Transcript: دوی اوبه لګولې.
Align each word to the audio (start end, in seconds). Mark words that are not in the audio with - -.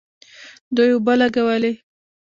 دوی 0.75 0.89
اوبه 0.93 1.13
لګولې. 1.21 1.71